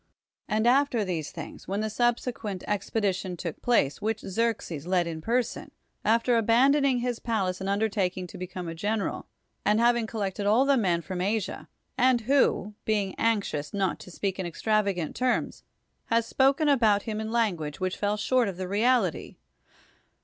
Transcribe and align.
And 0.47 0.65
after 0.65 1.05
these 1.05 1.29
things, 1.29 1.67
when 1.67 1.81
the 1.81 1.87
subsequent 1.91 2.63
expedition 2.67 3.37
took 3.37 3.61
place, 3.61 4.01
which 4.01 4.21
Xerxes 4.21 4.87
led 4.87 5.05
in 5.05 5.21
per 5.21 5.43
son, 5.43 5.69
after 6.03 6.37
abandoning 6.37 7.01
his 7.01 7.19
palace 7.19 7.61
and 7.61 7.69
underta 7.69 8.11
king 8.11 8.25
to 8.25 8.37
become 8.39 8.67
a 8.67 8.73
general, 8.73 9.27
and 9.63 9.79
having 9.79 10.07
collected 10.07 10.47
all 10.47 10.65
the 10.65 10.75
men 10.75 11.03
from 11.03 11.21
Asia; 11.21 11.67
and 11.99 12.21
who, 12.21 12.73
being 12.83 13.13
anxious 13.19 13.75
not 13.75 13.99
to 13.99 14.09
speak 14.09 14.39
in 14.39 14.45
extravagant 14.47 15.15
terms, 15.15 15.61
has 16.05 16.25
spoken 16.25 16.67
about 16.67 17.03
liim 17.03 17.21
in 17.21 17.31
language 17.31 17.79
which 17.79 17.95
fell 17.97 18.17
short 18.17 18.47
of 18.47 18.57
the 18.57 18.67
reality? 18.67 19.35